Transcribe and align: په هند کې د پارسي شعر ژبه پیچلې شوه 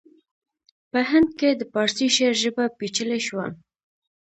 په 0.91 0.99
هند 1.09 1.29
کې 1.39 1.49
د 1.55 1.61
پارسي 1.73 2.07
شعر 2.15 2.35
ژبه 2.43 2.63
پیچلې 2.77 3.19
شوه 3.27 3.45